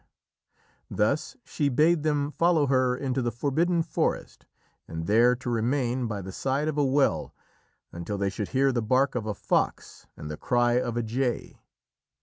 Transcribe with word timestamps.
Thus 0.89 1.37
she 1.43 1.69
bade 1.69 2.01
them 2.01 2.31
follow 2.31 2.65
her 2.65 2.97
into 2.97 3.21
the 3.21 3.29
forbidden 3.31 3.83
forest 3.83 4.47
and 4.87 5.05
there 5.05 5.35
to 5.35 5.47
remain, 5.47 6.07
by 6.07 6.23
the 6.23 6.31
side 6.31 6.67
of 6.67 6.75
a 6.75 6.83
well, 6.83 7.35
until 7.91 8.17
they 8.17 8.31
should 8.31 8.49
hear 8.49 8.71
the 8.71 8.81
bark 8.81 9.13
of 9.13 9.27
a 9.27 9.35
fox 9.35 10.07
and 10.17 10.27
the 10.27 10.37
cry 10.37 10.79
of 10.81 10.97
a 10.97 11.03
jay. 11.03 11.61